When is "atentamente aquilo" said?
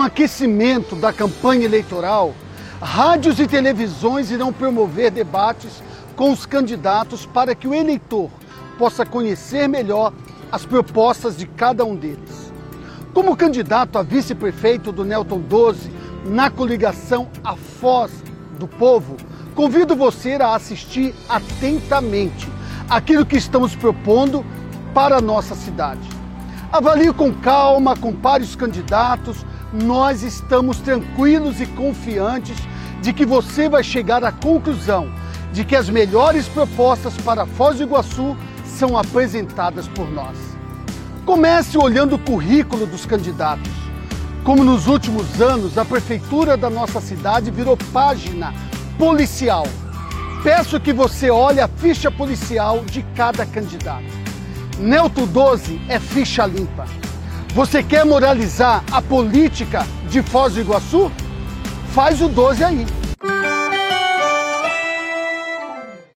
21.28-23.26